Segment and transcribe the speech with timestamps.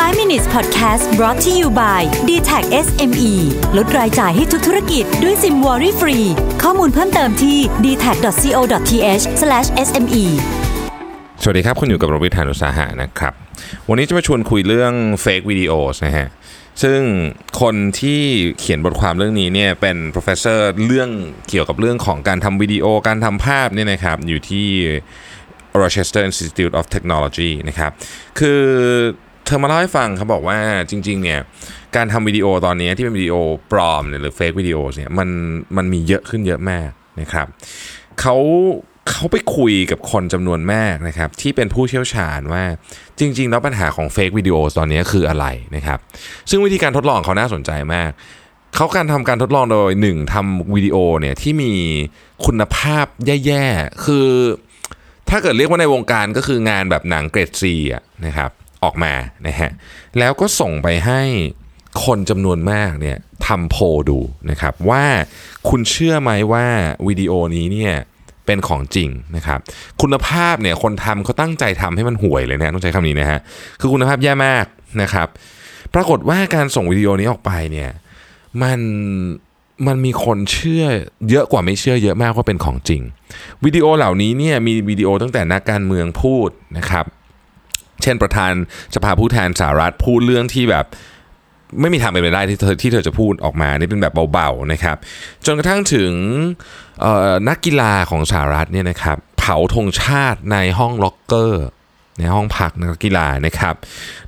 [0.00, 3.32] 5 minutes podcast brought to you by d t a c SME
[3.76, 6.18] ลดรายจ่ายให้ทุกธุรกิจด้วยซิมวอรี่ฟรี
[6.62, 9.22] ข้อมูลเพิ่มเติมที่ d t a c c o t h
[9.86, 10.24] s m e
[11.42, 13.32] สวัสดีครับ คุณอยู่กับโรบิทานุสาหะนะครับ
[13.88, 14.92] วันนี้จะมาชวนคุยเรื่อง
[15.24, 16.28] fake videos นะฮะ
[16.82, 17.00] ซึ่ง
[17.60, 18.20] คนที่
[18.58, 21.10] เขียนบทความเรื่องนี้เนี่ยเป็น professor เรื่อง
[21.50, 24.66] เกี่ยวกับเรื่องของการทำวิดีโอการทำภาพเนี่ยนะครับอยู่ที่
[25.82, 27.90] Rochester Institute of Technology นะครับ
[28.38, 28.62] คือ
[29.50, 30.58] ธอมาเล่าให้ฟังเขาบอกว่า
[30.90, 31.40] จริงๆเนี่ย
[31.96, 33.34] การทำวิดีโอตอนนี้ที่เป็นวิดีโอ
[33.72, 35.28] ปลอมเนี่ยหรือ fake videos เนี่ยมัน
[35.76, 37.46] มันมีเยอะขึ้นเยอะมากนะครับ
[38.20, 38.36] เขา
[39.10, 42.64] เขาไปคุยกับคนจำนวนมากนะครับที่เป็นผู้เชี่ยวชาญว่า
[43.18, 45.46] จริง ๆ แล้วปัญหาของ fake videos ตอนนี้คืออะไร
[45.76, 45.98] นะครับ
[46.50, 48.10] ซึ่งวิธีการทดลองเขาน่าสนใจมาก
[48.74, 51.72] เขาการทำการทดลองโดยหนึ่งทำวิดีโอเนี่ยที่มี
[52.46, 54.28] คุณภาพแย่ๆคือ
[55.30, 58.50] ถ้าเกิดเรียกว่าในวงการก็คืองานแบบหนังเกรดซีอะนะครับ
[58.84, 59.12] ออกมา
[59.46, 59.70] นะฮะ
[60.18, 61.22] แล้วก็ส่งไปให้
[62.04, 63.16] คนจำนวนมากเนี่ย
[63.46, 64.18] ทำโพลดู
[64.50, 65.04] นะครับว่า
[65.68, 66.66] คุณเชื่อไหมว่า
[67.06, 67.94] วิดีโอนี้เนี่ย
[68.46, 69.60] เป็นของจริงนะครับ
[70.02, 73.40] คุณภาพเนี่ยคนทำเขาตั้งใจทำให้มันห่วยเลยนะต้องใช้คำนี้นะฮะ
[73.80, 74.66] คือคุณภาพแย่มาก
[75.02, 75.28] นะครับ
[75.94, 77.90] ปรากฏว่าการส่งวิดีโอนี้ออกไปเนี่ย
[78.62, 78.80] มัน
[79.86, 80.84] มันมีคนเชื่อ
[81.30, 83.02] เยอะกว่าไม่เชื่อเยอะมากว่าเป็นของจริง
[83.64, 87.06] วิดีโอเหล่านี้เนี่ยมีวิดีโอตั้งแต่นักการเมืองพูดนะครับ
[88.02, 88.52] เช่นประธาน
[88.94, 90.86] สภาผู้แทนสหรัฐพูดเรื่องที่แบบ
[91.80, 94.96] ไม่มีทางเป็นไปได้ที่เธอที่เธอจะพูดออกมานี่เป็นแบบเบาๆนะครับ
[95.46, 96.12] จนกระทั่งถึง
[97.48, 101.64] นักกีฬาของสหรัฐเนี่ยนะครับเผาธงชาติในห้องล็อกเกอร์
[102.18, 103.74] ในห้องพักนักกีฬานะครับ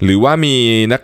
[0.02, 0.56] หรือว่ามี
[0.92, 1.02] นัก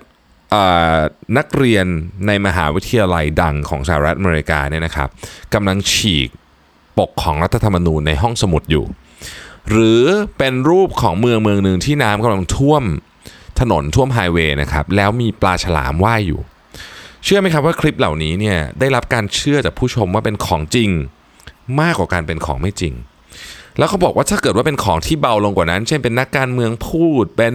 [1.39, 1.87] นักเรียน
[2.27, 5.09] ในมหาวิทยาลัยดังของสหรัฐอเมริกาเนี่ยนะครับ
[5.55, 6.29] กำลังฉีก
[6.99, 8.85] ปกของรัฐธรรมนูญในห้องสมุดอยู่
[9.71, 10.03] หรือ
[10.39, 12.85] เป็นรูปของเมืองเมืองหนึ่งที่น้ำกำลังท่วม
[13.61, 16.41] ถนนท่วมไฮเวย์นะครับแล้วมีปลาฉลามว่ายอยู่
[17.25, 20.91] เชื่อไหมครับว่าคลิปเหล่านี้เนี่ยได้รับการเชื่อจากผู้ชมว่าเป็นของจริง
[21.81, 22.95] มากกว่าการเป็นของไม่จริง
[23.79, 27.55] แล้วเขาบอกว่าถ้าเกิดว่าเป็นของที่เบาลงกว่านั้น เช่นเป็นนักการเมืองพูดเป็น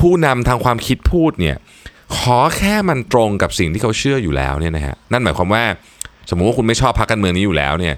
[0.00, 1.56] ผู้นำทางความคิดพูดเนี่ย
[2.16, 5.64] ขอแค่มันตรงกับสิ่งที่เขาเชื่ออยู่แล้วเนี่ยนะฮะนั่นหมายความว่า
[6.30, 7.94] สมมุติว่าคุณไม่ชอบพรรคการเมืองนี้อยู่แล้วเนี่ย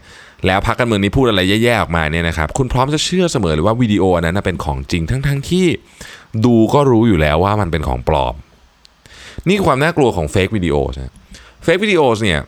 [0.46, 5.66] แล้วพรรคการเมืองนี้พูดอะไรแย่ๆออกมาเนี่ยนะครับคุณพร้อมจะเชื่อเสมอเลยว่าวิดีโออันนั้นเป็นของจริงทั้งๆทที่
[6.44, 8.34] ดูก็รู้อยู่แล้วว่ามันเป็นของปลอม
[9.48, 11.12] นี่ความน่ากลัวของเฟกวิดีโอนะ
[11.62, 12.40] เฟกวิดีโอเนี่ย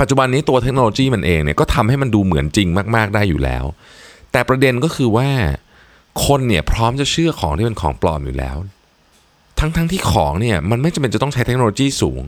[0.00, 3.64] ปัจจุบันนี้ตัวเทคโนโลยีมันเองเนี่ยก็ทำให้มันดูเหมือนจริงมาก ๆได้อยู่แล้ว
[4.32, 5.28] แต่ประเด็นก็คือว่า
[6.26, 8.56] คนเนี่ยพร้อมจะเชื่อของที่เป็นของปลอมอยู่แล้ว
[9.58, 12.22] ทั้งๆทที่ของเนี่ยมันไม่จำเป็นจะต้องใช้เทคโนโลยีสูง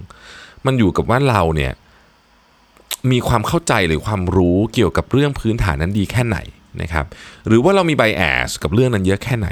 [0.66, 1.72] มันอยู่กับว่าเราเนี่ย
[3.12, 6.38] มีความเข้าใจหรือความรู้เกี่ยวกับเรื่องพื้นฐานนั้นดีแค่ไหน
[6.82, 7.06] นะครับ
[7.48, 9.48] หรือว่าเรามีไบแอสกับเรื่องนั้นเยอะแค่ไหน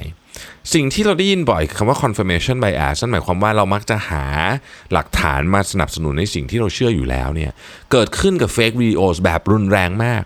[0.74, 4.24] สิ่งที่เราได้ยินบ่อยคำว่า confirmation bias นั่นหมายความว่าเรามักจะหา
[4.92, 7.52] หลักฐานมาสนับสนุนในสิ่งที่เราเชื่ออยู่แล้วเนี่ย
[7.92, 10.22] เกิดขึ้นกับ fake videos แบบรุนแรงมาก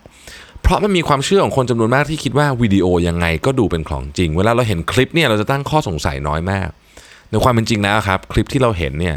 [0.63, 6.69] เพราะมันมีความเชื่อของคนจำนวนมากที่คิดว่าวิดีโอยังไงก็ดูเป็นของจริง เวลาเราเห็นคลิปเนี่ยเราจะตั้งข้อสงสัยน้อยมาก
[7.31, 9.17] ในความเป็นจริงแล้วครับคลิปที่เราเห็นเนี่ย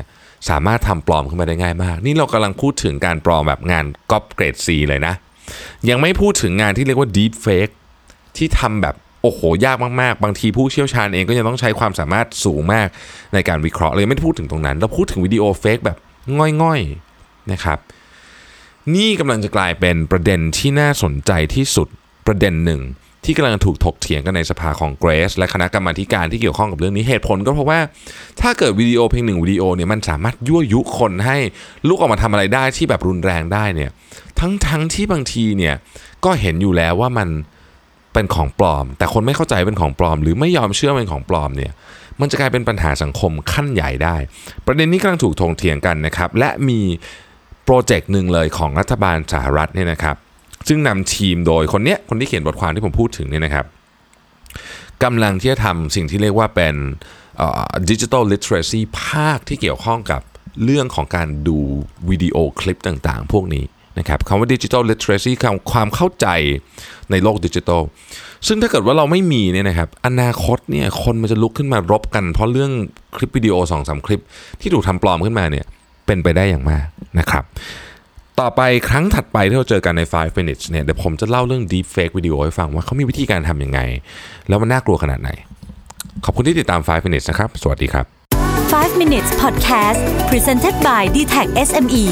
[0.49, 5.13] สามารถทำปลอมขึ้นมาได้ง่ายมาก นี่เรากำลังพูดถึงการปลอมแบบงานก๊อปเกรด C เลยนะ
[5.89, 7.73] ยังไม่พูดถึงงานที่เรียกว่า deep fake
[8.37, 12.87] ที่ทำแบบโอ้โห ยากมาก ๆ บางทีผู้เชี่ยวชาญเองก็ยังต้องใช้ความสามารถสูงมาก
[13.33, 15.97] ในการวิเคราะห์เลยไม่พูดถึงตรงนั้น เราพูดถึงวิดีโอเฟกแบบ
[16.61, 17.79] ง่อยๆนะครับ
[18.95, 21.87] นี่กำลังจะกลายเป็นประเด็นที่น่าสนใจที่สุด
[22.27, 22.81] ประเด็นหนึ่ง
[23.31, 27.79] ที่กำลังถูกถกเถียงกันในสภาของเกรสและคณะกรรมาการที่เกี่ยวข้องกับเรื่องนี้เหตุผลก็เพราะว่า
[28.41, 31.37] ถ้าเกิดวิดีโอเพียงหนึ่งวิดีโอเนี่ยมันสามารถยั่วยุคนให้
[31.87, 33.89] ลุกออกมาทำอะไรได้ที่แบบรุนแรงได้เนี่ย
[34.39, 35.75] ทั้งทั้งที่บางทีเนี่ย
[36.25, 37.29] ก็เห็นอยู่แล้วว่ามัน
[38.13, 41.71] เป็นของปลอม แต่คนไม่เข้าใจเป็นของปลอม หรือไม่ยอมเชื่อเป็นของปลอมเนี่ย
[42.19, 44.15] มันจะกลายเป็นปัญหาสังคมขั้นใหญ่ได้
[44.65, 46.79] ประเด็นนี้กำลังถูกถกเถียงกันนะครับและมี
[47.65, 50.17] โปรเจกต์หนึ่งเลยของรัฐบาลสหรัฐเนี่ยนะครับ
[50.67, 53.65] ซึ่งนำทีมโดยคนเนี้ยคนที่เขียนบทความที่ผมพูดถึงเนี่ยนะครับ
[55.03, 56.75] กำลังที่จะทำสิ่งที่เรียกว่าเป็น
[57.89, 60.21] digital literacy ภาคที่เกี่ยวข้องกับ
[60.63, 61.57] เรื่องของการดู
[62.09, 63.63] วิดีโอคลิปต่างๆ พวกนี้
[63.99, 66.27] นะครับคำว่า digital literacy คือความเข้าใจ
[67.11, 67.81] ในโลกดิจิทัล
[68.47, 72.71] ซึ่งถ้าเกิดว่าเราไม่มีเนี่ยนะครับอนาคตเนี่ยคนมันจะลุกขึ้นมารบกัน เพราะเรื่อง
[73.15, 74.21] คลิปวิดีโอ2อสคลิป
[74.61, 75.65] ที่ถูกทำปลอมขึ้นมาเนี่ย
[76.05, 76.85] เป็นไปได้อย่างมาก
[77.19, 77.43] นะครับ
[78.39, 83.79] ต่อไปครั้งถัดไปที่เราเจอกันใน 5 minutes เนี่ยเดี๋ยวผมจะเล่าเรื่อง deep fake วิดีโอให้ฟังว่าเขามีวิธีการทำยังไง
[84.47, 85.29] แล้วมันน่ากลัวขนาดไหน
[86.25, 88.05] ขอบคุณที่ติดตาม 5 minutes นะครับ สวัสดีครับ
[88.53, 89.99] 5 minutes podcast
[90.29, 92.05] presented by d t e c h SME